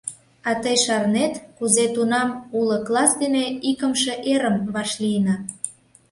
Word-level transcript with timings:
А 0.49 0.51
тый 0.61 0.75
шарнет, 0.83 1.33
кузе 1.57 1.85
тунам 1.95 2.29
уло 2.57 2.77
класс 2.87 3.11
дене 3.21 3.43
икымше 3.69 4.13
эрым 4.33 4.57
вашлийна?.. 4.73 5.35